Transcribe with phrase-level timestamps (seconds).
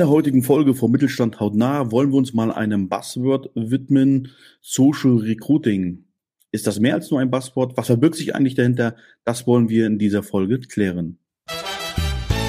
[0.00, 4.28] der heutigen Folge vom Mittelstand hautnah wollen wir uns mal einem Buzzword widmen,
[4.62, 6.06] Social Recruiting.
[6.52, 7.76] Ist das mehr als nur ein Buzzword?
[7.76, 8.96] Was verbirgt sich eigentlich dahinter?
[9.24, 11.18] Das wollen wir in dieser Folge klären.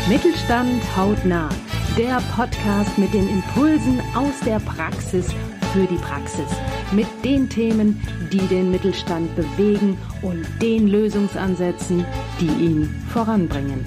[0.07, 1.49] Mittelstand hautnah,
[1.97, 5.27] der Podcast mit den Impulsen aus der Praxis
[5.73, 6.49] für die Praxis,
[6.93, 12.05] mit den Themen, die den Mittelstand bewegen und den Lösungsansätzen,
[12.39, 13.83] die ihn voranbringen.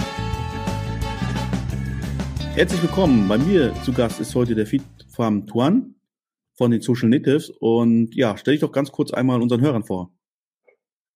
[2.57, 3.27] Herzlich willkommen.
[3.27, 5.97] Bei mir zu Gast ist heute der Feed Farm Tuan
[6.57, 7.51] von den Social Natives.
[7.51, 10.13] Und ja, stell dich doch ganz kurz einmal unseren Hörern vor.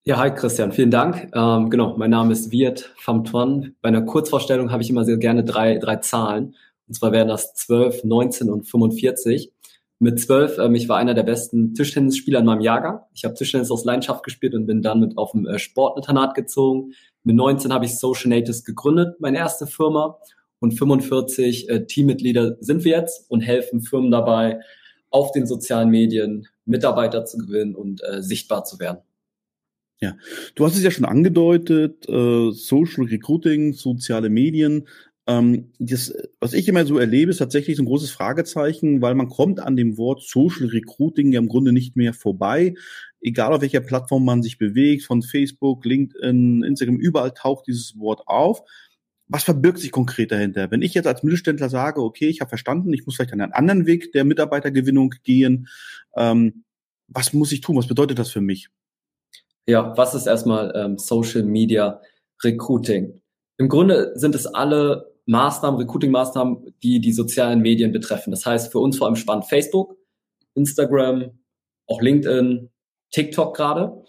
[0.02, 1.30] Ja, hi Christian, vielen Dank.
[1.32, 3.76] Ähm, genau, mein Name ist Wirt Pham Tuan.
[3.82, 6.56] Bei einer Kurzvorstellung habe ich immer sehr gerne drei, drei Zahlen.
[6.88, 9.52] Und zwar wären das 12, 19 und 45.
[10.00, 13.02] Mit 12, ähm, ich war einer der besten Tischtennisspieler in meinem Jahrgang.
[13.14, 16.94] Ich habe Tischtennis aus Leidenschaft gespielt und bin dann mit auf dem äh, Sportinternat gezogen.
[17.22, 20.18] Mit 19 habe ich Social Natives gegründet, meine erste Firma
[20.60, 24.60] und 45 äh, Teammitglieder sind wir jetzt und helfen Firmen dabei,
[25.10, 28.98] auf den sozialen Medien Mitarbeiter zu gewinnen und äh, sichtbar zu werden.
[30.00, 30.16] Ja,
[30.54, 34.86] du hast es ja schon angedeutet, äh, Social Recruiting, soziale Medien.
[35.26, 39.28] Ähm, das, was ich immer so erlebe, ist tatsächlich so ein großes Fragezeichen, weil man
[39.28, 42.74] kommt an dem Wort Social Recruiting ja im Grunde nicht mehr vorbei.
[43.20, 48.22] Egal auf welcher Plattform man sich bewegt, von Facebook, LinkedIn, Instagram, überall taucht dieses Wort
[48.26, 48.62] auf
[49.28, 50.70] was verbirgt sich konkret dahinter?
[50.70, 53.86] Wenn ich jetzt als Mittelständler sage, okay, ich habe verstanden, ich muss vielleicht einen anderen
[53.86, 55.68] Weg der Mitarbeitergewinnung gehen,
[56.16, 56.64] ähm,
[57.08, 57.76] was muss ich tun?
[57.76, 58.68] Was bedeutet das für mich?
[59.66, 62.00] Ja, was ist erstmal ähm, Social Media
[62.42, 63.20] Recruiting?
[63.58, 68.30] Im Grunde sind es alle Maßnahmen, Recruiting-Maßnahmen, die die sozialen Medien betreffen.
[68.30, 69.96] Das heißt für uns vor allem spannend Facebook,
[70.54, 71.38] Instagram,
[71.86, 72.70] auch LinkedIn,
[73.10, 74.04] TikTok gerade.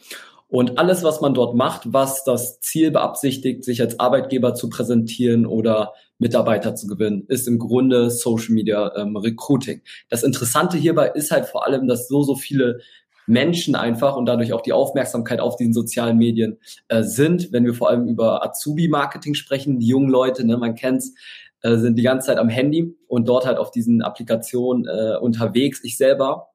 [0.49, 5.45] Und alles, was man dort macht, was das Ziel beabsichtigt, sich als Arbeitgeber zu präsentieren
[5.45, 9.81] oder Mitarbeiter zu gewinnen, ist im Grunde Social Media ähm, Recruiting.
[10.09, 12.79] Das Interessante hierbei ist halt vor allem, dass so, so viele
[13.27, 16.57] Menschen einfach und dadurch auch die Aufmerksamkeit auf diesen sozialen Medien
[16.87, 17.51] äh, sind.
[17.51, 21.13] Wenn wir vor allem über Azubi-Marketing sprechen, die jungen Leute, ne, man kennt's,
[21.61, 25.83] äh, sind die ganze Zeit am Handy und dort halt auf diesen Applikationen äh, unterwegs.
[25.83, 26.48] Ich selber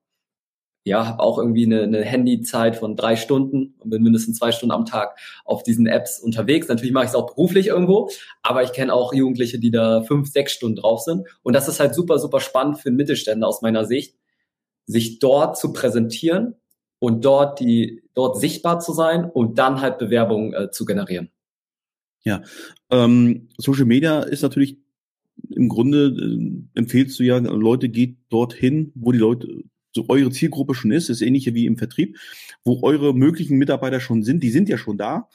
[0.85, 4.73] ja, habe auch irgendwie eine, eine Handyzeit von drei Stunden und bin mindestens zwei Stunden
[4.73, 6.69] am Tag auf diesen Apps unterwegs.
[6.69, 8.11] Natürlich mache ich es auch beruflich irgendwo,
[8.43, 11.27] aber ich kenne auch Jugendliche, die da fünf, sechs Stunden drauf sind.
[11.43, 14.15] Und das ist halt super, super spannend für einen Mittelständler aus meiner Sicht,
[14.85, 16.57] sich dort zu präsentieren
[16.99, 21.31] und dort die dort sichtbar zu sein und dann halt Bewerbungen äh, zu generieren.
[22.25, 22.43] Ja,
[22.91, 24.79] ähm, Social Media ist natürlich
[25.49, 29.65] im Grunde äh, empfehlst du ja, Leute geht dorthin, wo die Leute
[29.95, 32.19] so eure Zielgruppe schon ist, ist ähnlich wie im Vertrieb,
[32.65, 35.29] wo eure möglichen Mitarbeiter schon sind, die sind ja schon da.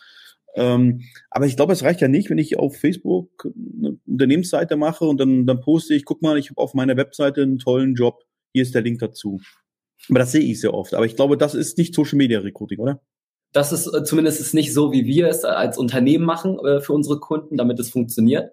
[0.55, 3.47] Ähm, aber ich glaube, es reicht ja nicht, wenn ich auf Facebook
[3.77, 7.43] eine Unternehmensseite mache und dann, dann poste ich, guck mal, ich habe auf meiner Webseite
[7.43, 9.39] einen tollen Job, hier ist der Link dazu.
[10.09, 10.93] Aber das sehe ich sehr oft.
[10.93, 13.01] Aber ich glaube, das ist nicht Social Media Recruiting, oder?
[13.51, 16.93] Das ist äh, zumindest ist nicht so, wie wir es als Unternehmen machen äh, für
[16.93, 18.51] unsere Kunden, damit es funktioniert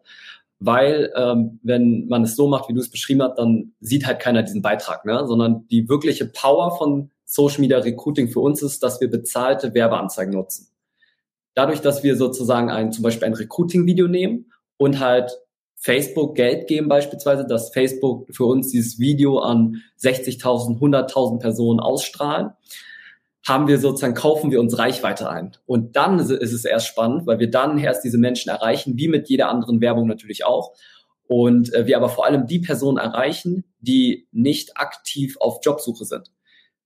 [0.58, 4.20] weil ähm, wenn man es so macht, wie du es beschrieben hast, dann sieht halt
[4.20, 5.26] keiner diesen Beitrag, ne?
[5.26, 10.32] sondern die wirkliche Power von Social Media Recruiting für uns ist, dass wir bezahlte Werbeanzeigen
[10.32, 10.68] nutzen.
[11.54, 15.38] Dadurch, dass wir sozusagen ein, zum Beispiel ein Recruiting-Video nehmen und halt
[15.74, 22.50] Facebook Geld geben beispielsweise, dass Facebook für uns dieses Video an 60.000, 100.000 Personen ausstrahlen,
[23.46, 25.52] haben wir sozusagen, kaufen wir uns Reichweite ein.
[25.66, 29.28] Und dann ist es erst spannend, weil wir dann erst diese Menschen erreichen, wie mit
[29.28, 30.72] jeder anderen Werbung natürlich auch.
[31.28, 36.32] Und äh, wir aber vor allem die Personen erreichen, die nicht aktiv auf Jobsuche sind.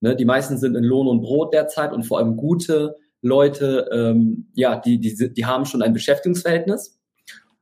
[0.00, 4.48] Ne, die meisten sind in Lohn und Brot derzeit und vor allem gute Leute, ähm,
[4.54, 6.98] ja, die, die, die haben schon ein Beschäftigungsverhältnis.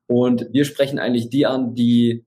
[0.06, 2.24] Und wir sprechen eigentlich die an, die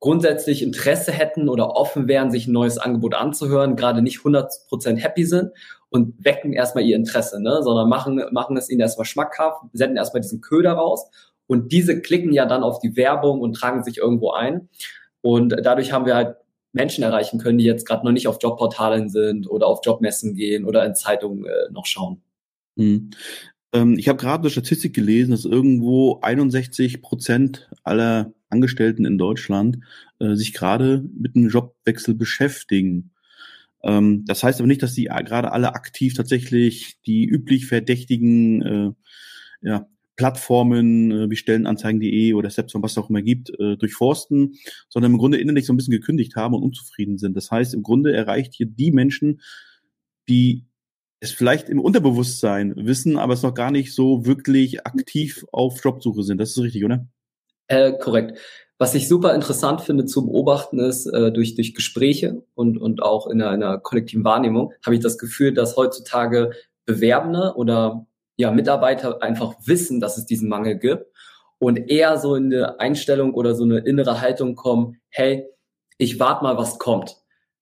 [0.00, 5.24] grundsätzlich Interesse hätten oder offen wären, sich ein neues Angebot anzuhören, gerade nicht 100% happy
[5.24, 5.50] sind
[5.90, 7.62] und wecken erstmal ihr Interesse, ne?
[7.62, 11.10] sondern machen, machen es ihnen erstmal schmackhaft, senden erstmal diesen Köder raus
[11.46, 14.68] und diese klicken ja dann auf die Werbung und tragen sich irgendwo ein.
[15.20, 16.36] Und dadurch haben wir halt
[16.72, 20.64] Menschen erreichen können, die jetzt gerade noch nicht auf Jobportalen sind oder auf Jobmessen gehen
[20.64, 22.22] oder in Zeitungen äh, noch schauen.
[22.76, 23.10] Hm.
[23.72, 29.78] Ähm, ich habe gerade eine Statistik gelesen, dass irgendwo 61 Prozent aller Angestellten in Deutschland
[30.20, 33.10] äh, sich gerade mit einem Jobwechsel beschäftigen.
[33.82, 38.90] Ähm, das heißt aber nicht, dass die gerade alle aktiv tatsächlich die üblich verdächtigen äh,
[39.62, 39.86] ja,
[40.16, 44.54] Plattformen äh, wie Stellenanzeigen.de oder Stepstone, was es auch immer gibt, äh, durchforsten,
[44.88, 47.36] sondern im Grunde innerlich so ein bisschen gekündigt haben und unzufrieden sind.
[47.36, 49.40] Das heißt, im Grunde erreicht hier die Menschen,
[50.28, 50.67] die
[51.20, 56.22] es vielleicht im Unterbewusstsein wissen, aber es noch gar nicht so wirklich aktiv auf Jobsuche
[56.22, 56.38] sind.
[56.38, 57.06] Das ist richtig, oder?
[57.66, 58.38] Äh, korrekt.
[58.78, 63.26] Was ich super interessant finde zu beobachten ist, äh, durch, durch Gespräche und, und auch
[63.26, 66.52] in einer, in einer kollektiven Wahrnehmung, habe ich das Gefühl, dass heutzutage
[66.86, 68.06] Bewerbende oder
[68.36, 71.06] ja, Mitarbeiter einfach wissen, dass es diesen Mangel gibt
[71.58, 75.48] und eher so in eine Einstellung oder so eine innere Haltung kommen, hey,
[75.98, 77.16] ich warte mal, was kommt.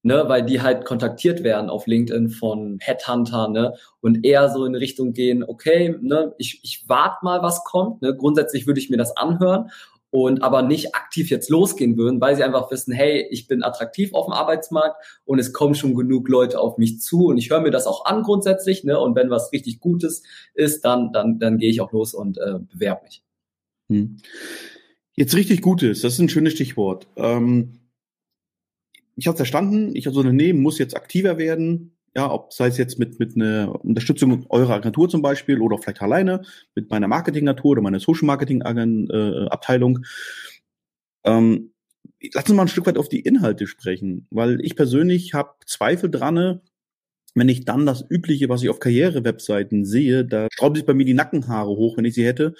[0.07, 4.77] Ne, weil die halt kontaktiert werden auf LinkedIn von Headhunter, ne, und eher so in
[4.77, 8.99] Richtung gehen, okay, ne, ich, ich warte mal, was kommt, ne, grundsätzlich würde ich mir
[8.99, 9.69] das anhören
[10.11, 14.15] und aber nicht aktiv jetzt losgehen würden, weil sie einfach wissen, hey, ich bin attraktiv
[14.15, 17.61] auf dem Arbeitsmarkt und es kommen schon genug Leute auf mich zu und ich höre
[17.61, 19.01] mir das auch an grundsätzlich, ne?
[19.01, 20.23] Und wenn was richtig Gutes
[20.55, 23.25] ist, dann dann dann gehe ich auch los und äh, bewerbe mich.
[23.89, 24.19] Hm.
[25.17, 27.09] Jetzt richtig Gutes, das ist ein schönes Stichwort.
[27.17, 27.81] Ähm,
[29.17, 32.99] ich habe verstanden, ich als Unternehmen muss jetzt aktiver werden, ja, ob sei es jetzt
[32.99, 36.43] mit, mit einer Unterstützung eurer Agentur zum Beispiel oder vielleicht alleine
[36.75, 40.05] mit meiner Marketingagentur oder meiner Social Marketing äh, Abteilung.
[41.25, 41.73] Ähm,
[42.33, 46.11] lass uns mal ein Stück weit auf die Inhalte sprechen, weil ich persönlich habe Zweifel
[46.11, 46.61] dran,
[47.35, 51.05] wenn ich dann das Übliche, was ich auf Karriere-Webseiten sehe, da schrauben sich bei mir
[51.05, 52.55] die Nackenhaare hoch, wenn ich sie hätte.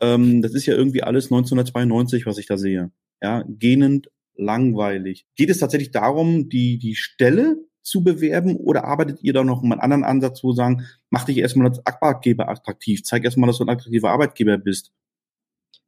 [0.00, 2.90] Ähm, das ist ja irgendwie alles 1992, was ich da sehe.
[3.22, 5.26] Ja, gähnend langweilig.
[5.36, 9.80] Geht es tatsächlich darum, die, die Stelle zu bewerben oder arbeitet ihr da noch einen
[9.80, 13.70] anderen Ansatz, wo sagen, mach dich erstmal als Arbeitgeber attraktiv, zeig erstmal, dass du ein
[13.70, 14.92] attraktiver Arbeitgeber bist?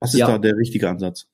[0.00, 0.26] Was ist ja.
[0.26, 1.29] da der richtige Ansatz?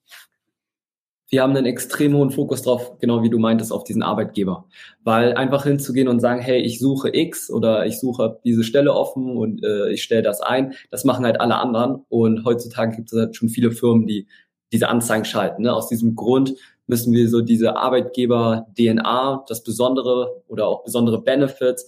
[1.29, 4.67] wir haben einen extrem hohen Fokus drauf, genau wie du meintest, auf diesen Arbeitgeber.
[5.03, 9.37] Weil einfach hinzugehen und sagen, hey, ich suche X oder ich suche diese Stelle offen
[9.37, 12.05] und äh, ich stelle das ein, das machen halt alle anderen.
[12.09, 14.29] Und heutzutage gibt es halt schon viele Firmen, die
[14.73, 15.63] diese Anzeigen schalten.
[15.63, 15.73] Ne?
[15.73, 16.55] Aus diesem Grund
[16.87, 21.87] müssen wir so diese Arbeitgeber-DNA, das Besondere oder auch besondere Benefits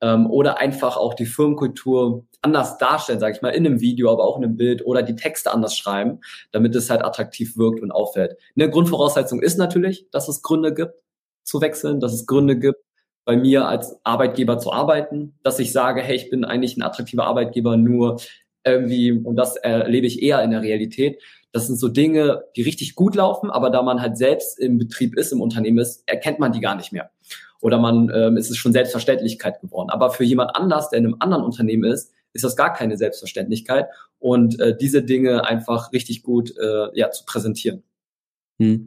[0.00, 4.24] ähm, oder einfach auch die Firmenkultur anders darstellen, sage ich mal, in einem Video, aber
[4.24, 6.20] auch in einem Bild oder die Texte anders schreiben,
[6.52, 8.36] damit es halt attraktiv wirkt und auffällt.
[8.56, 10.94] Eine Grundvoraussetzung ist natürlich, dass es Gründe gibt
[11.44, 12.80] zu wechseln, dass es Gründe gibt,
[13.24, 17.26] bei mir als Arbeitgeber zu arbeiten, dass ich sage, hey, ich bin eigentlich ein attraktiver
[17.26, 18.20] Arbeitgeber, nur
[18.64, 22.94] irgendwie, und das erlebe ich eher in der Realität, das sind so Dinge, die richtig
[22.94, 26.52] gut laufen, aber da man halt selbst im Betrieb ist, im Unternehmen ist, erkennt man
[26.52, 27.10] die gar nicht mehr.
[27.60, 29.90] Oder man ähm, ist es schon Selbstverständlichkeit geworden.
[29.90, 33.88] Aber für jemand anders, der in einem anderen Unternehmen ist, ist das gar keine Selbstverständlichkeit.
[34.18, 37.82] Und äh, diese Dinge einfach richtig gut äh, ja, zu präsentieren.
[38.60, 38.86] Hm.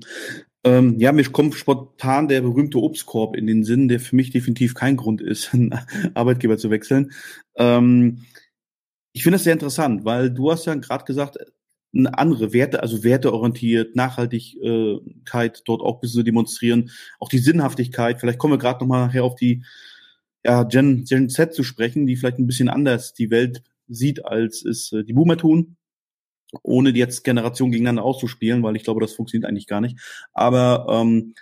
[0.64, 4.76] Ähm, ja, mir kommt spontan der berühmte Obstkorb in den Sinn, der für mich definitiv
[4.76, 5.78] kein Grund ist, einen
[6.14, 7.12] Arbeitgeber zu wechseln.
[7.58, 8.26] Ähm,
[9.12, 11.38] ich finde das sehr interessant, weil du hast ja gerade gesagt,
[11.94, 18.20] andere Werte, also werteorientiert, Nachhaltigkeit dort auch ein bisschen zu demonstrieren, auch die Sinnhaftigkeit.
[18.20, 19.64] Vielleicht kommen wir gerade nochmal nachher auf die
[20.44, 24.66] ja, Gen, Gen Z zu sprechen, die vielleicht ein bisschen anders die Welt sieht, als
[24.66, 25.78] es äh, die Boomer tun,
[26.64, 30.00] ohne jetzt Generation gegeneinander auszuspielen, weil ich glaube, das funktioniert eigentlich gar nicht.
[30.34, 31.34] Aber ähm,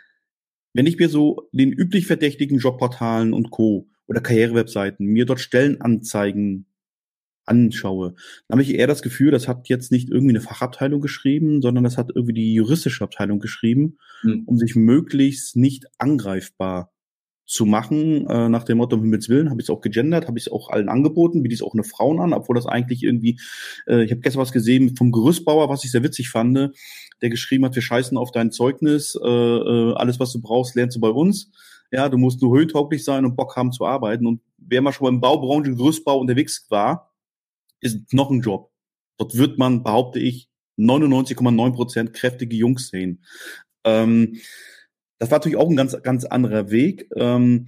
[0.73, 3.87] wenn ich mir so den üblich verdächtigen Jobportalen und Co.
[4.07, 6.65] oder Karrierewebseiten mir dort Stellenanzeigen
[7.45, 8.13] anschaue,
[8.47, 11.83] dann habe ich eher das Gefühl, das hat jetzt nicht irgendwie eine Fachabteilung geschrieben, sondern
[11.83, 14.43] das hat irgendwie die juristische Abteilung geschrieben, mhm.
[14.45, 16.91] um sich möglichst nicht angreifbar
[17.51, 20.37] zu machen, äh, nach dem Motto, um Himmels Willen, habe ich es auch gegendert, habe
[20.37, 23.03] ich es auch allen angeboten, biete ich es auch eine Frauen an, obwohl das eigentlich
[23.03, 23.39] irgendwie,
[23.87, 26.71] äh, ich habe gestern was gesehen vom Gerüstbauer, was ich sehr witzig fand,
[27.21, 30.95] der geschrieben hat, wir scheißen auf dein Zeugnis, äh, äh, alles, was du brauchst, lernst
[30.95, 31.51] du bei uns.
[31.91, 34.25] Ja, du musst nur höhentauglich sein und Bock haben zu arbeiten.
[34.25, 37.10] Und wer mal schon mal im Baubranche, Gerüstbau unterwegs war,
[37.81, 38.71] ist noch ein Job.
[39.17, 43.23] Dort wird man, behaupte ich, 99,9 Prozent kräftige Jungs sehen.
[43.83, 44.37] Ähm,
[45.19, 47.09] das war natürlich auch ein ganz, ganz anderer Weg.
[47.15, 47.67] Ähm,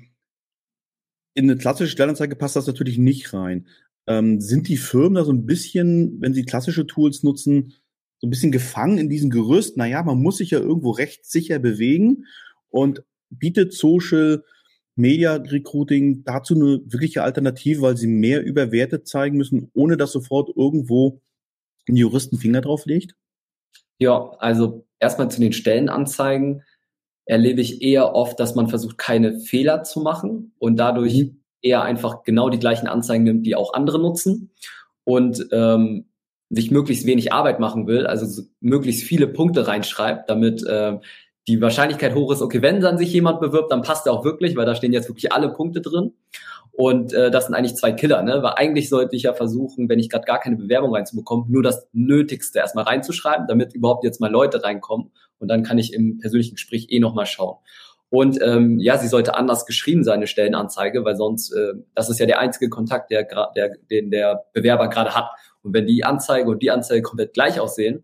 [1.35, 3.67] in eine klassische Stellenanzeige passt das natürlich nicht rein.
[4.07, 7.73] Ähm, sind die Firmen da so ein bisschen, wenn sie klassische Tools nutzen,
[8.19, 9.77] so ein bisschen gefangen in diesem Gerüst?
[9.77, 12.25] Naja, man muss sich ja irgendwo recht sicher bewegen
[12.69, 14.43] und bietet Social
[14.95, 20.11] Media Recruiting dazu eine wirkliche Alternative, weil sie mehr über Werte zeigen müssen, ohne dass
[20.11, 21.21] sofort irgendwo
[21.87, 23.15] ein Juristen Finger drauf legt?
[23.99, 26.63] Ja, also erstmal zu den Stellenanzeigen
[27.25, 31.43] erlebe ich eher oft, dass man versucht, keine Fehler zu machen und dadurch mhm.
[31.61, 34.51] eher einfach genau die gleichen Anzeigen nimmt, die auch andere nutzen
[35.05, 36.05] und ähm,
[36.49, 40.99] sich möglichst wenig Arbeit machen will, also so möglichst viele Punkte reinschreibt, damit äh,
[41.47, 44.55] die Wahrscheinlichkeit hoch ist, okay, wenn dann sich jemand bewirbt, dann passt er auch wirklich,
[44.55, 46.13] weil da stehen jetzt wirklich alle Punkte drin.
[46.71, 48.41] Und äh, das sind eigentlich zwei Killer, ne?
[48.41, 51.87] Weil eigentlich sollte ich ja versuchen, wenn ich gerade gar keine Bewerbung reinzubekommen, nur das
[51.93, 55.11] Nötigste erstmal reinzuschreiben, damit überhaupt jetzt mal Leute reinkommen.
[55.37, 57.57] Und dann kann ich im persönlichen Gespräch eh nochmal schauen.
[58.09, 62.19] Und ähm, ja, sie sollte anders geschrieben sein, eine Stellenanzeige, weil sonst, äh, das ist
[62.19, 65.29] ja der einzige Kontakt, der, der, den der Bewerber gerade hat.
[65.61, 68.03] Und wenn die Anzeige und die Anzeige komplett gleich aussehen,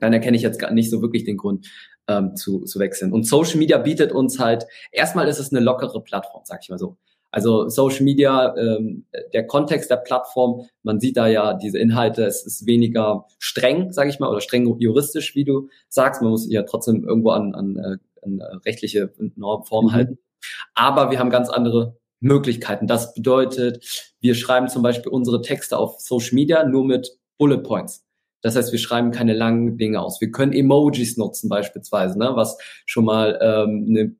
[0.00, 1.66] dann erkenne ich jetzt gar nicht so wirklich den Grund
[2.08, 3.12] ähm, zu, zu wechseln.
[3.12, 6.78] Und Social Media bietet uns halt, erstmal ist es eine lockere Plattform, sag ich mal
[6.78, 6.96] so.
[7.30, 12.46] Also Social Media, ähm, der Kontext der Plattform, man sieht da ja diese Inhalte, es
[12.46, 16.22] ist weniger streng, sage ich mal, oder streng juristisch, wie du sagst.
[16.22, 19.96] Man muss ja trotzdem irgendwo an, an, äh, an rechtliche Normformen mhm.
[19.96, 20.18] halten.
[20.74, 22.86] Aber wir haben ganz andere Möglichkeiten.
[22.86, 28.03] Das bedeutet, wir schreiben zum Beispiel unsere Texte auf Social Media nur mit Bullet Points.
[28.44, 30.20] Das heißt, wir schreiben keine langen Dinge aus.
[30.20, 34.14] Wir können Emojis nutzen beispielsweise, ne, was schon mal ähm, ne,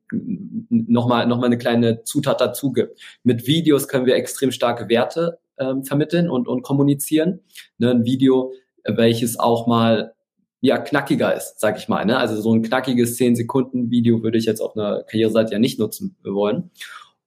[0.69, 2.99] nochmal noch mal eine kleine Zutat dazu gibt.
[3.23, 7.41] Mit Videos können wir extrem starke Werte ähm, vermitteln und, und kommunizieren.
[7.77, 8.51] Ne, ein Video,
[8.83, 10.15] welches auch mal
[10.59, 12.03] ja knackiger ist, sag ich mal.
[12.03, 12.17] Ne?
[12.17, 16.71] Also so ein knackiges 10-Sekunden-Video würde ich jetzt auf einer Karriereseite ja nicht nutzen wollen.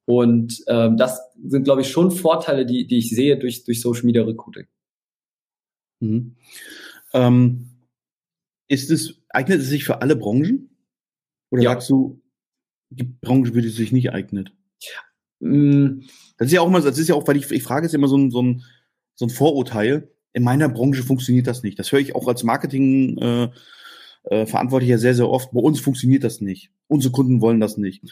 [0.05, 4.05] Und ähm, das sind, glaube ich, schon Vorteile, die, die ich sehe durch, durch Social
[4.05, 4.67] Media Recruiting.
[6.01, 6.35] Mhm.
[7.13, 7.69] Ähm,
[8.69, 10.71] ist es, eignet es sich für alle Branchen?
[11.51, 11.71] Oder ja.
[11.71, 12.21] sagst du,
[12.91, 14.51] die Branche würde sich nicht eignen?
[15.41, 16.01] Mm.
[16.37, 18.09] Das ist ja auch mal, das ist ja auch, weil ich, ich frage jetzt immer
[18.09, 18.63] so ein, so ein,
[19.15, 20.11] so ein Vorurteil.
[20.33, 21.79] In meiner Branche funktioniert das nicht.
[21.79, 23.49] Das höre ich auch als Marketing äh,
[24.25, 25.51] äh, Verantwortlicher sehr, sehr oft.
[25.53, 26.71] Bei uns funktioniert das nicht.
[26.87, 28.05] Unsere Kunden wollen das nicht.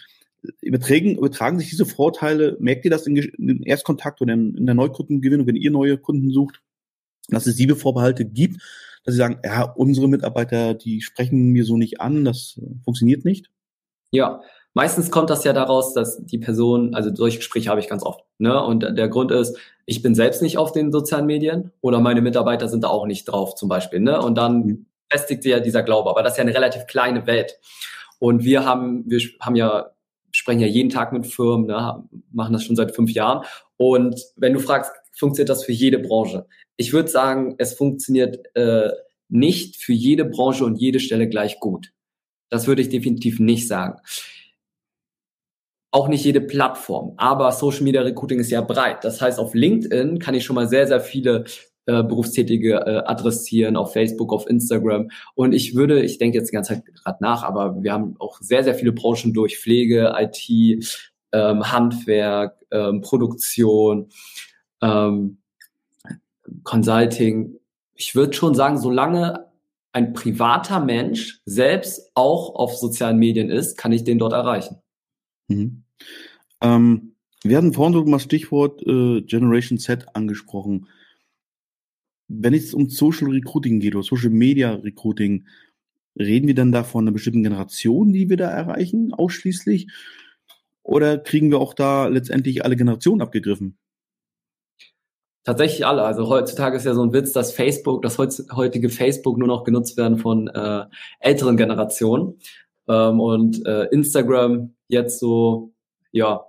[0.61, 4.75] Übertragen, übertragen sich diese Vorteile, merkt ihr das in, in Erstkontakt oder in, in der
[4.75, 6.63] Neukundengewinnung, wenn ihr neue Kunden sucht,
[7.29, 8.63] dass es diese Vorbehalte gibt,
[9.05, 13.51] dass sie sagen, ja, unsere Mitarbeiter, die sprechen mir so nicht an, das funktioniert nicht?
[14.11, 14.41] Ja,
[14.75, 18.25] meistens kommt das ja daraus, dass die Person, also solche Gespräche habe ich ganz oft,
[18.39, 18.63] ne?
[18.63, 19.57] Und der Grund ist,
[19.87, 23.27] ich bin selbst nicht auf den sozialen Medien oder meine Mitarbeiter sind da auch nicht
[23.27, 24.21] drauf, zum Beispiel, ne?
[24.21, 24.87] Und dann mhm.
[25.09, 27.59] festigt sich ja dieser Glaube, aber das ist ja eine relativ kleine Welt.
[28.19, 29.91] Und wir haben, wir haben ja,
[30.33, 32.05] sprechen ja jeden Tag mit Firmen, ne?
[32.33, 33.45] machen das schon seit fünf Jahren.
[33.77, 36.47] Und wenn du fragst, funktioniert das für jede Branche?
[36.77, 38.91] ich würde sagen, es funktioniert äh,
[39.29, 41.93] nicht für jede Branche und jede Stelle gleich gut.
[42.51, 43.99] Das würde ich definitiv nicht sagen.
[45.91, 49.03] Auch nicht jede Plattform, aber Social Media Recruiting ist ja breit.
[49.05, 51.45] Das heißt, auf LinkedIn kann ich schon mal sehr, sehr viele
[51.87, 55.09] äh, Berufstätige äh, adressieren, auf Facebook, auf Instagram.
[55.35, 58.41] Und ich würde, ich denke jetzt die ganze Zeit gerade nach, aber wir haben auch
[58.41, 60.85] sehr, sehr viele Branchen durch Pflege, IT,
[61.33, 64.11] ähm, Handwerk, ähm, Produktion,
[64.83, 65.39] ähm,
[66.63, 67.59] Consulting,
[67.95, 69.47] ich würde schon sagen, solange
[69.93, 74.77] ein privater Mensch selbst auch auf sozialen Medien ist, kann ich den dort erreichen.
[75.49, 75.85] Mhm.
[76.61, 80.89] Ähm, wir hatten vorhin so mal Stichwort äh, Generation Z angesprochen.
[82.29, 85.47] Wenn es um Social Recruiting geht oder Social Media Recruiting,
[86.19, 89.89] reden wir dann da von einer bestimmten Generation, die wir da erreichen, ausschließlich?
[90.83, 93.79] Oder kriegen wir auch da letztendlich alle Generationen abgegriffen?
[95.47, 96.03] Tatsächlich alle.
[96.03, 99.97] Also heutzutage ist ja so ein Witz, dass Facebook, das heutige Facebook nur noch genutzt
[99.97, 100.87] werden von äh,
[101.21, 102.41] älteren Generationen.
[102.89, 105.73] Ähm, und äh, Instagram jetzt so,
[106.11, 106.45] ja,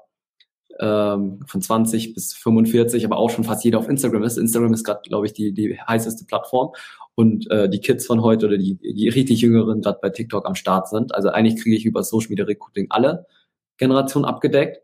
[0.79, 4.37] ähm, von 20 bis 45, aber auch schon fast jeder auf Instagram ist.
[4.37, 6.73] Instagram ist gerade, glaube ich, die, die heißeste Plattform.
[7.13, 10.55] Und äh, die Kids von heute oder die, die richtig Jüngeren gerade bei TikTok am
[10.55, 11.13] Start sind.
[11.13, 13.27] Also eigentlich kriege ich über Social Media Recruiting alle
[13.77, 14.81] Generationen abgedeckt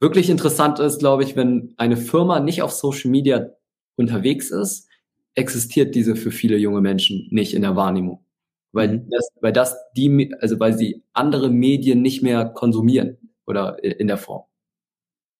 [0.00, 3.50] wirklich interessant ist, glaube ich, wenn eine Firma nicht auf Social Media
[3.96, 4.88] unterwegs ist,
[5.34, 8.24] existiert diese für viele junge Menschen nicht in der Wahrnehmung.
[8.72, 9.10] Weil mhm.
[9.10, 14.18] das, weil das die, also weil sie andere Medien nicht mehr konsumieren oder in der
[14.18, 14.44] Form.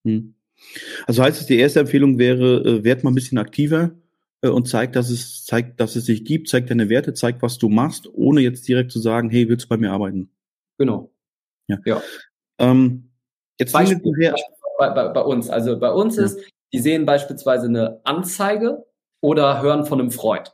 [0.05, 0.35] Mhm.
[1.07, 3.93] Also heißt es, die erste Empfehlung wäre, äh, werd mal ein bisschen aktiver
[4.41, 7.59] äh, und zeigt, dass es, zeigt, dass es sich gibt, zeigt deine Werte, zeigt, was
[7.59, 10.31] du machst, ohne jetzt direkt zu sagen, hey, willst du bei mir arbeiten?
[10.79, 11.13] Genau.
[11.69, 11.79] Ja.
[11.85, 12.03] ja.
[12.59, 13.06] Ähm,
[13.59, 14.01] Jetzt Beispiel,
[14.79, 15.49] bei, bei, bei, uns.
[15.49, 16.41] Also bei uns ist,
[16.73, 18.85] die sehen beispielsweise eine Anzeige
[19.21, 20.53] oder hören von einem Freund.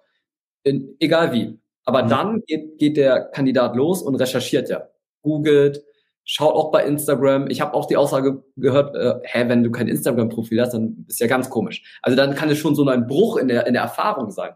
[0.63, 1.59] In, egal wie.
[1.85, 2.09] Aber mhm.
[2.09, 4.89] dann geht, geht der Kandidat los und recherchiert ja.
[5.23, 5.85] Googelt,
[6.25, 7.49] schaut auch bei Instagram.
[7.49, 11.21] Ich habe auch die Aussage gehört, äh, hä, wenn du kein Instagram-Profil hast, dann ist
[11.21, 11.99] ja ganz komisch.
[12.03, 14.55] Also dann kann es schon so ein Bruch in der, in der Erfahrung sein.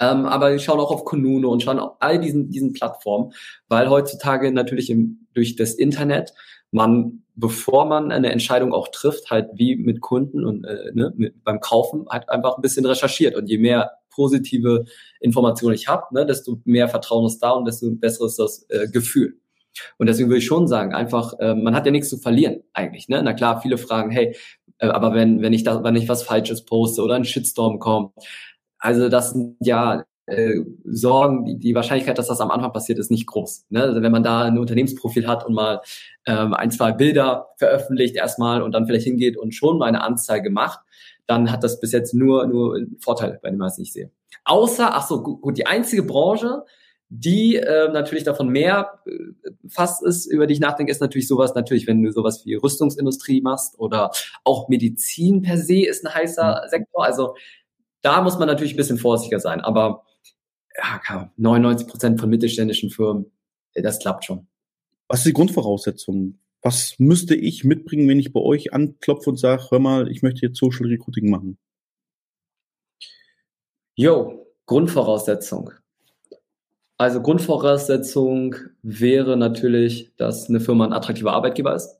[0.00, 3.32] Ähm, aber die schauen auch auf Konuno und schauen auf all diesen, diesen Plattformen,
[3.68, 6.32] weil heutzutage natürlich im, durch das Internet
[6.70, 11.42] man, bevor man eine Entscheidung auch trifft, halt wie mit Kunden und äh, ne, mit,
[11.44, 13.34] beim Kaufen, halt einfach ein bisschen recherchiert.
[13.34, 14.84] Und je mehr positive
[15.20, 18.88] Informationen ich habe, ne, desto mehr Vertrauen ist da und desto besser ist das äh,
[18.88, 19.38] Gefühl.
[19.98, 23.08] Und deswegen würde ich schon sagen, einfach, äh, man hat ja nichts zu verlieren eigentlich.
[23.08, 23.20] Ne?
[23.22, 24.36] Na klar, viele fragen, hey,
[24.78, 28.12] äh, aber wenn, wenn ich da, wenn ich was Falsches poste oder ein Shitstorm kommt,
[28.78, 33.10] also das sind ja äh, Sorgen, die, die Wahrscheinlichkeit, dass das am Anfang passiert, ist
[33.10, 33.66] nicht groß.
[33.70, 33.82] Ne?
[33.82, 35.80] Also wenn man da ein Unternehmensprofil hat und mal
[36.26, 40.50] ähm, ein, zwei Bilder veröffentlicht erstmal und dann vielleicht hingeht und schon mal eine Anzeige
[40.50, 40.80] macht,
[41.26, 44.10] dann hat das bis jetzt nur, nur Vorteile bei dem, was ich sehe.
[44.44, 46.64] Außer, ach so, gut, gut, die einzige Branche,
[47.08, 51.54] die äh, natürlich davon mehr äh, fast ist, über die ich nachdenke, ist natürlich sowas,
[51.54, 54.10] natürlich, wenn du sowas wie Rüstungsindustrie machst oder
[54.42, 56.68] auch Medizin per se ist ein heißer mhm.
[56.68, 57.04] Sektor.
[57.04, 57.34] Also
[58.02, 59.60] da muss man natürlich ein bisschen vorsichtiger sein.
[59.60, 60.04] Aber
[60.76, 63.30] ja, 99 Prozent von mittelständischen Firmen,
[63.74, 64.46] äh, das klappt schon.
[65.08, 66.38] Was ist die Grundvoraussetzung?
[66.62, 70.46] Was müsste ich mitbringen, wenn ich bei euch anklopfe und sage, hör mal, ich möchte
[70.46, 71.58] jetzt Social Recruiting machen?
[73.96, 75.70] Jo, Grundvoraussetzung.
[76.96, 81.98] Also Grundvoraussetzung wäre natürlich, dass eine Firma ein attraktiver Arbeitgeber ist.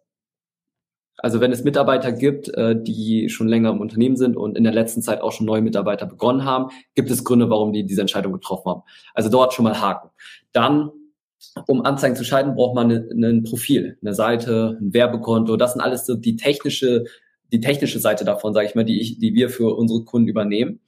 [1.19, 4.73] Also wenn es Mitarbeiter gibt, äh, die schon länger im Unternehmen sind und in der
[4.73, 8.33] letzten Zeit auch schon neue Mitarbeiter begonnen haben, gibt es Gründe, warum die diese Entscheidung
[8.33, 8.83] getroffen haben.
[9.15, 10.11] Also dort schon mal haken.
[10.53, 10.91] Dann,
[11.67, 15.57] um Anzeigen zu schalten, braucht man ein Profil, eine Seite, ein Werbekonto.
[15.57, 17.05] Das sind alles so die technische,
[17.53, 20.81] die technische Seite davon, sage ich mal, die ich, die wir für unsere Kunden übernehmen.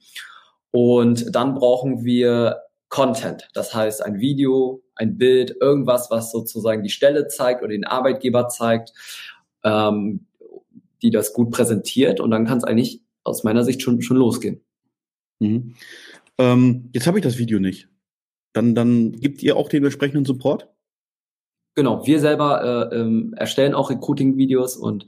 [0.71, 3.49] Und dann brauchen wir Content.
[3.53, 8.47] Das heißt, ein Video, ein Bild, irgendwas, was sozusagen die Stelle zeigt oder den Arbeitgeber
[8.47, 8.93] zeigt,
[9.67, 10.25] ähm,
[11.01, 12.19] die das gut präsentiert.
[12.19, 14.61] Und dann kann es eigentlich aus meiner Sicht schon, schon losgehen.
[15.39, 15.75] Mhm.
[16.37, 17.89] Ähm, jetzt habe ich das Video nicht.
[18.53, 20.69] Dann, dann gibt ihr auch den entsprechenden Support?
[21.75, 25.05] Genau, wir selber äh, ähm, erstellen auch Recruiting-Videos und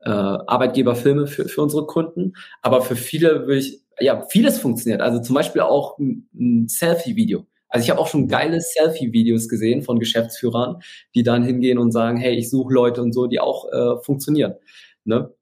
[0.00, 2.34] äh, Arbeitgeberfilme für, für unsere Kunden.
[2.60, 5.00] Aber für viele würde ich ja, vieles funktioniert.
[5.00, 7.46] Also zum Beispiel auch ein, ein Selfie-Video.
[7.72, 10.82] Also ich habe auch schon geile Selfie-Videos gesehen von Geschäftsführern,
[11.14, 14.56] die dann hingehen und sagen, hey, ich suche Leute und so, die auch äh, funktionieren.
[15.04, 15.32] Ne?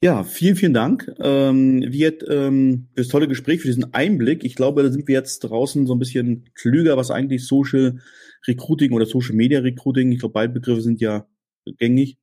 [0.00, 1.12] Ja, vielen, vielen Dank.
[1.18, 4.44] Ähm, Viet, ähm, für das tolle Gespräch, für diesen Einblick.
[4.44, 7.98] Ich glaube, da sind wir jetzt draußen so ein bisschen klüger, was eigentlich Social
[8.46, 11.26] Recruiting oder Social Media Recruiting, ich glaube, beide Begriffe sind ja
[11.78, 12.16] gängig,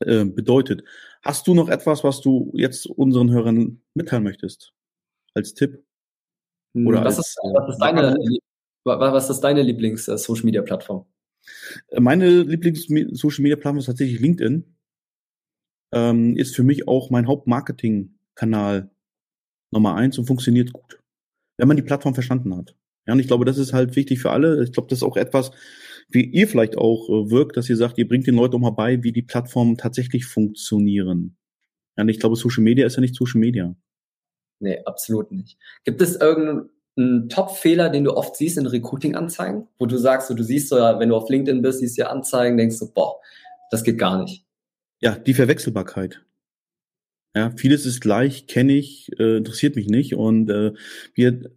[0.00, 0.84] äh, bedeutet.
[1.22, 4.74] Hast du noch etwas, was du jetzt unseren Hörern mitteilen möchtest?
[5.32, 5.82] Als Tipp?
[6.74, 8.16] Hm, Oder was, als, ist, was, ist deine,
[8.84, 11.06] was ist deine Lieblings-Social-Media-Plattform?
[11.88, 14.64] Äh, meine Lieblings-Social-Media-Plattform ist tatsächlich LinkedIn.
[15.92, 18.90] Ähm, ist für mich auch mein Hauptmarketing-Kanal
[19.72, 21.00] Nummer eins und funktioniert gut.
[21.58, 22.74] Wenn man die Plattform verstanden hat.
[23.06, 24.62] Ja, und ich glaube, das ist halt wichtig für alle.
[24.62, 25.50] Ich glaube, das ist auch etwas,
[26.08, 28.70] wie ihr vielleicht auch äh, wirkt, dass ihr sagt, ihr bringt den Leuten auch mal
[28.70, 31.36] bei, wie die Plattformen tatsächlich funktionieren.
[31.96, 33.74] Ja, und ich glaube, Social Media ist ja nicht Social Media.
[34.60, 35.58] Nee, absolut nicht.
[35.84, 40.44] Gibt es irgendeinen Top-Fehler, den du oft siehst in Recruiting-Anzeigen, wo du sagst, so, du
[40.44, 43.16] siehst so, wenn du auf LinkedIn bist, siehst du ja Anzeigen, denkst du, boah,
[43.70, 44.44] das geht gar nicht.
[45.00, 46.22] Ja, die Verwechselbarkeit.
[47.34, 50.14] Ja, vieles ist gleich, kenne ich, äh, interessiert mich nicht.
[50.14, 50.72] Und äh,
[51.14, 51.50] wir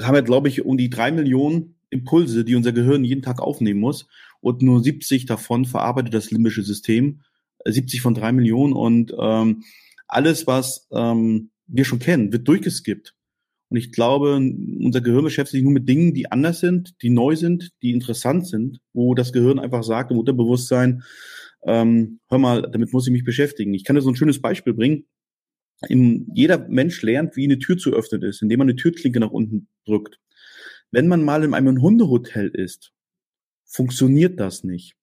[0.00, 3.80] haben ja, glaube ich, um die drei Millionen Impulse, die unser Gehirn jeden Tag aufnehmen
[3.80, 4.06] muss.
[4.40, 7.22] Und nur 70 davon verarbeitet das limbische System.
[7.64, 8.72] 70 äh, von drei Millionen.
[8.72, 9.64] Und ähm,
[10.06, 13.14] alles, was ähm, wir schon kennen, wird durchgeskippt.
[13.68, 17.34] Und ich glaube, unser Gehirn beschäftigt sich nur mit Dingen, die anders sind, die neu
[17.34, 21.02] sind, die interessant sind, wo das Gehirn einfach sagt im Unterbewusstsein,
[21.64, 23.74] ähm, hör mal, damit muss ich mich beschäftigen.
[23.74, 25.06] Ich kann dir so ein schönes Beispiel bringen.
[25.88, 29.32] In, jeder Mensch lernt, wie eine Tür zu öffnen ist, indem man eine Türklinke nach
[29.32, 30.20] unten drückt.
[30.92, 32.92] Wenn man mal in einem Hundehotel ist,
[33.64, 34.94] funktioniert das nicht.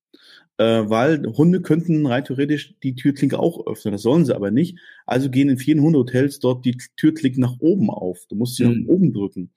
[0.63, 3.91] Äh, weil Hunde könnten rein theoretisch die Türklinke auch öffnen.
[3.91, 4.77] Das sollen sie aber nicht.
[5.05, 8.25] Also gehen in vielen Hundehotels dort die Türklinken nach oben auf.
[8.29, 8.83] Du musst sie mhm.
[8.83, 9.49] nach oben drücken.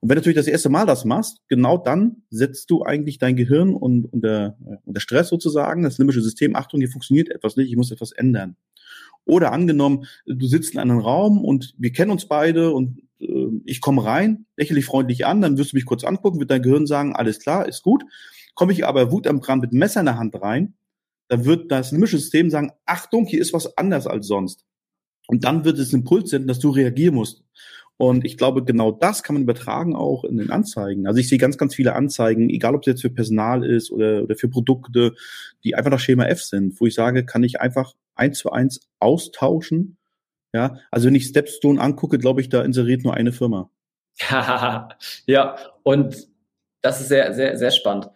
[0.00, 3.36] Und wenn du natürlich das erste Mal das machst, genau dann setzt du eigentlich dein
[3.36, 7.76] Gehirn und, unter, unter Stress sozusagen, das limbische System, Achtung, hier funktioniert etwas nicht, ich
[7.76, 8.56] muss etwas ändern.
[9.26, 13.82] Oder angenommen, du sitzt in einem Raum und wir kennen uns beide und äh, ich
[13.82, 16.86] komme rein, lächle dich freundlich an, dann wirst du mich kurz angucken, wird dein Gehirn
[16.86, 18.04] sagen, alles klar, ist gut.
[18.58, 20.74] Komme ich aber Wut am Kran mit Messer in der Hand rein,
[21.28, 24.64] dann wird das limbische System sagen, Achtung, hier ist was anders als sonst.
[25.26, 27.44] Und dann wird es ein Impuls senden, dass du reagieren musst.
[27.98, 31.06] Und ich glaube, genau das kann man übertragen auch in den Anzeigen.
[31.06, 34.22] Also ich sehe ganz, ganz viele Anzeigen, egal ob es jetzt für Personal ist oder,
[34.22, 35.14] oder für Produkte,
[35.64, 38.80] die einfach nach Schema F sind, wo ich sage, kann ich einfach eins zu eins
[39.00, 39.98] austauschen
[40.52, 43.70] ja, also wenn ich Stepstone angucke, glaube ich, da inseriert nur eine Firma.
[45.26, 46.28] ja, und
[46.80, 48.08] das ist sehr, sehr, sehr spannend.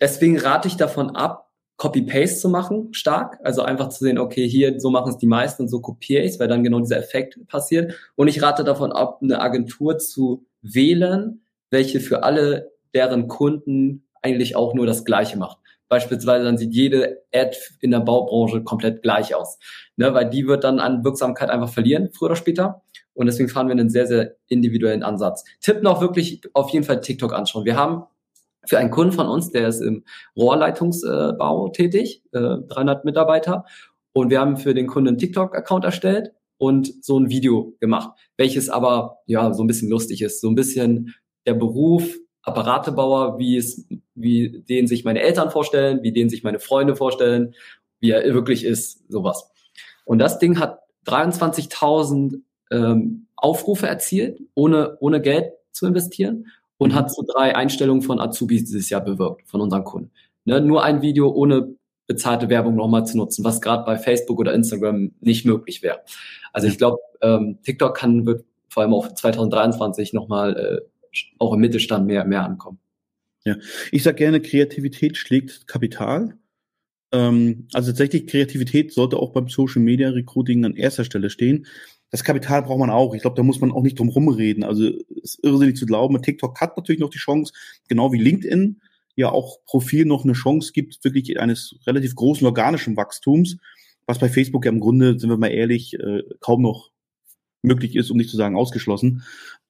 [0.00, 3.38] Deswegen rate ich davon ab, Copy-Paste zu machen, stark.
[3.42, 6.32] Also einfach zu sehen, okay, hier, so machen es die meisten und so kopiere ich
[6.32, 7.94] es, weil dann genau dieser Effekt passiert.
[8.14, 14.56] Und ich rate davon ab, eine Agentur zu wählen, welche für alle deren Kunden eigentlich
[14.56, 15.58] auch nur das Gleiche macht.
[15.88, 19.58] Beispielsweise dann sieht jede Ad in der Baubranche komplett gleich aus,
[19.96, 22.82] ne, weil die wird dann an Wirksamkeit einfach verlieren, früher oder später.
[23.12, 25.44] Und deswegen fahren wir einen sehr, sehr individuellen Ansatz.
[25.60, 27.64] Tipp noch wirklich auf jeden Fall TikTok anschauen.
[27.64, 28.04] Wir haben
[28.66, 30.04] für einen Kunden von uns, der ist im
[30.36, 33.64] Rohrleitungsbau tätig, 300 äh, Mitarbeiter.
[34.12, 38.70] Und wir haben für den Kunden einen TikTok-Account erstellt und so ein Video gemacht, welches
[38.70, 41.14] aber ja so ein bisschen lustig ist, so ein bisschen
[41.46, 46.60] der Beruf Apparatebauer, wie es, wie den sich meine Eltern vorstellen, wie den sich meine
[46.60, 47.54] Freunde vorstellen,
[48.00, 49.50] wie er wirklich ist, sowas.
[50.04, 56.46] Und das Ding hat 23.000 ähm, Aufrufe erzielt, ohne, ohne Geld zu investieren
[56.78, 56.94] und mhm.
[56.94, 60.10] hat so drei Einstellungen von Azubis dieses Jahr bewirkt, von unseren Kunden.
[60.44, 61.74] Ne, nur ein Video ohne
[62.06, 66.00] bezahlte Werbung nochmal zu nutzen, was gerade bei Facebook oder Instagram nicht möglich wäre.
[66.52, 71.60] Also ich glaube, ähm, TikTok kann wird vor allem auch 2023 nochmal äh, auch im
[71.60, 72.78] Mittelstand mehr, mehr ankommen.
[73.44, 73.56] Ja,
[73.92, 76.36] ich sage gerne, Kreativität schlägt Kapital.
[77.12, 81.66] Ähm, also tatsächlich, Kreativität sollte auch beim Social Media Recruiting an erster Stelle stehen.
[82.14, 83.12] Das Kapital braucht man auch.
[83.14, 84.62] Ich glaube, da muss man auch nicht drum rumreden.
[84.62, 86.22] Also es ist irrsinnig zu glauben.
[86.22, 87.52] TikTok hat natürlich noch die Chance,
[87.88, 88.80] genau wie LinkedIn,
[89.16, 93.56] ja auch Profil noch eine Chance gibt, wirklich eines relativ großen organischen Wachstums,
[94.06, 96.92] was bei Facebook ja im Grunde, sind wir mal ehrlich, äh, kaum noch
[97.62, 99.24] möglich ist, um nicht zu sagen ausgeschlossen.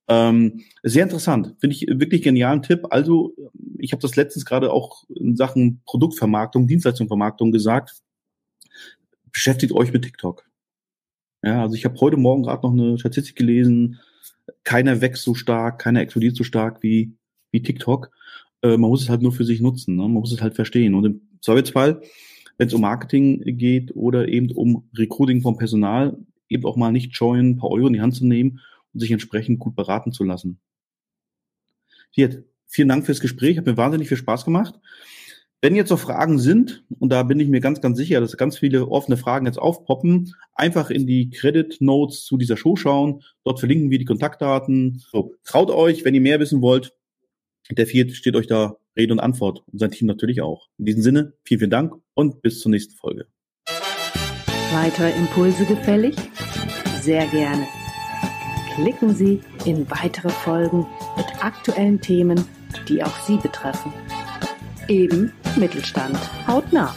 [0.09, 2.89] Ähm, sehr interessant, finde ich wirklich genialen Tipp.
[2.91, 3.35] Also
[3.79, 8.03] ich habe das letztens gerade auch in Sachen Produktvermarktung, Dienstleistungsvermarktung gesagt.
[9.33, 10.45] Beschäftigt euch mit TikTok.
[11.45, 14.01] Ja, also ich habe heute Morgen gerade noch eine Statistik gelesen.
[14.63, 17.17] Keiner wächst so stark, keiner explodiert so stark wie
[17.51, 18.11] wie TikTok.
[18.63, 19.97] Äh, man muss es halt nur für sich nutzen.
[19.97, 20.03] Ne?
[20.03, 20.95] Man muss es halt verstehen.
[20.95, 22.01] Und im Zweifelsfall,
[22.57, 26.17] wenn es um Marketing geht oder eben um Recruiting vom Personal,
[26.49, 28.61] eben auch mal nicht scheuen, ein paar Euro in die Hand zu nehmen
[28.93, 30.61] und sich entsprechend gut beraten zu lassen.
[32.11, 33.59] Hier, vielen Dank fürs Gespräch.
[33.59, 34.81] Hat mir wahnsinnig viel Spaß gemacht.
[35.65, 38.59] Wenn jetzt noch Fragen sind, und da bin ich mir ganz, ganz sicher, dass ganz
[38.59, 43.23] viele offene Fragen jetzt aufpoppen, einfach in die Credit Notes zu dieser Show schauen.
[43.45, 45.03] Dort verlinken wir die Kontaktdaten.
[45.11, 46.93] So, traut euch, wenn ihr mehr wissen wollt,
[47.71, 50.69] der Viert steht euch da Rede und Antwort und sein Team natürlich auch.
[50.77, 53.25] In diesem Sinne, vielen, vielen Dank und bis zur nächsten Folge.
[54.71, 56.15] Weitere Impulse gefällig?
[57.01, 57.67] Sehr gerne.
[58.75, 62.45] Klicken Sie in weitere Folgen mit aktuellen Themen,
[62.87, 63.95] die auch Sie betreffen.
[64.89, 66.19] Eben Mittelstand.
[66.47, 66.95] Haut nach.